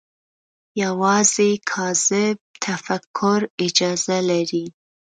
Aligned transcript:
یوازې 0.83 1.49
کاذب 1.71 2.35
تفکر 2.63 3.39
اجازه 3.65 4.17
لري 4.29 4.65